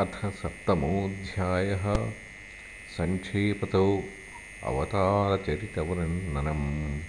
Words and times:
अथ 0.00 0.30
सप्तमोऽध्यायः। 0.30 2.12
सङ्क्षेपतो 2.98 4.04
अवतारचरितवर्णनम्। 4.64 7.00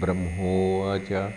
ब्रह्मोवाच 0.00 1.32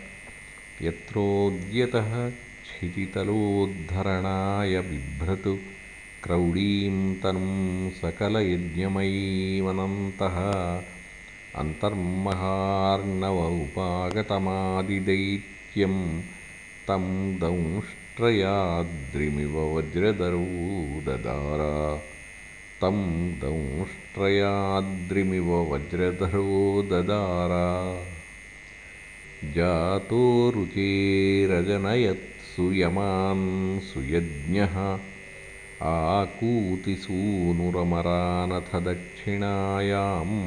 यत्रोद्यतः 0.81 2.29
क्षितितलोद्धरणाय 2.29 4.81
बिभ्रतु 4.81 5.57
क्रौडीं 6.23 7.15
तनुं 7.15 7.91
सकलयज्ञमयीमनन्तः 7.91 10.37
अन्तर्महार्णव 11.59 13.61
उपागतमादिदैत्यं 13.61 16.21
तं 16.87 17.35
दंष्ट 17.35 17.98
्रयाद्रिमिव 18.21 19.55
वज्रधरो 19.77 20.45
ददार 21.07 21.61
तं 22.81 22.97
दंष्ट्रयाद्रिमिव 23.43 25.49
वज्रधरो 25.73 26.53
ददार 26.91 27.53
जातो 29.55 30.23
रुचेरजनयत्सु 30.55 32.65
यमान् 32.73 33.47
सुयज्ञः। 33.79 34.75
आकूतिसूनुरमरानथ 35.83 38.71
दक्षिणायाम् 38.87 40.39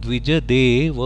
द्विजदेवहूत्याम् 0.05 0.97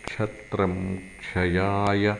क्षत्रं 0.05 0.97
क्षयाय 0.97 2.17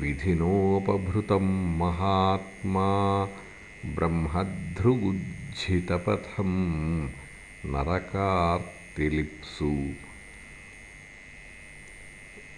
विधिनोपभृतं 0.00 1.78
महात्मा 1.78 3.28
ब्रह्मधृगुज्झितपथं 3.94 6.52
नरकार्तिलिप्सु 7.66 9.88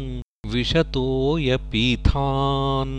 विशतोऽयपीथान् 0.52 2.94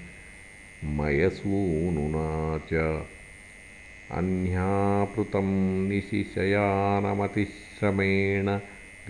मयसूनुना 0.86 2.58
च 2.58 3.06
अह्नापृतं 4.14 5.90
निशिशयानमतिश्रमेण 5.90 8.60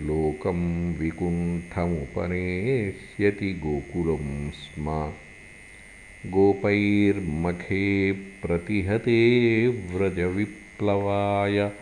लोकं 0.00 0.94
विकुण्ठमुपनेष्यति 0.94 3.52
गोकुलं 3.52 4.50
स्म। 4.50 5.12
गोपैर्मखे 6.30 8.12
प्रतिहते 8.12 9.68
व्रजविप्लवाय 9.68 11.72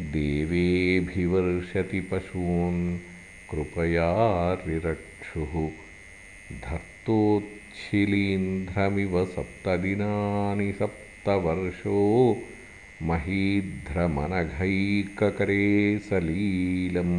देवेऽभिवर्षति 0.00 2.00
पशून् 2.00 2.98
कृपया 3.50 4.54
रिरक्षुः। 4.54 5.70
धर्तोच्छिलीन्ध्रमिव 6.52 9.24
सप्तदिनानि 9.24 10.72
सप्तवर्षो 10.72 12.38
महीध्रमनघैककरे 13.04 15.64
सलीलम् 15.98 17.16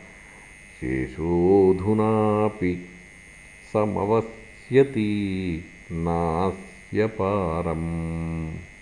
शेषोऽधुनापि 0.82 2.86
समवस्यति 3.74 5.63
नास्य 5.91 7.08
पारम् 7.08 8.75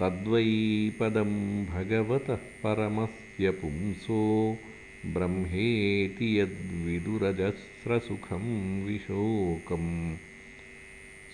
तद्वै 0.00 0.92
पदं 1.00 1.66
भगवतः 1.66 2.36
परमस्य 2.36 3.50
पुंसो 3.50 4.56
ब्रह्मेति 5.06 6.26
यद्विदुरजस्रसुखं 6.38 8.42
विशोकम् 8.86 9.92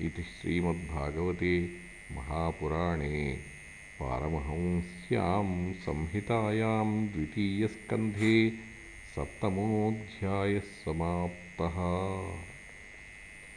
इति 0.00 0.22
श्रीमद्भागवते 0.22 1.70
महापुराणे 2.12 3.51
पारमहंस्यां 4.02 5.72
संहितायां 5.86 6.86
द्वितीयस्कन्धे 7.12 8.36
सप्तमोऽध्यायः 9.14 10.70
समाप्तः 10.84 11.76